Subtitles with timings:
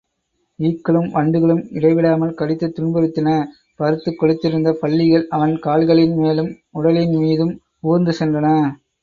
[0.59, 3.35] ஈக்களும் வண்டுகளும் இடைவிடாமல் கடித்துத் துன்புறுத்தின,
[3.79, 7.53] பருத்துக் கொழுத்திருந்த பல்லிகள் அவன் கால்களின்மேலும், உடலின்மீதும்
[7.83, 8.47] ஊர்ந்து சென்றன.